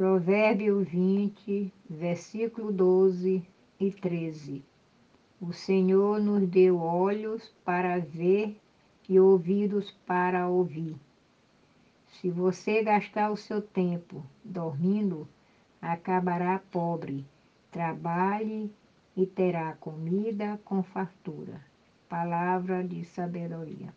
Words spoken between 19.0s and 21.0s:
e terá comida com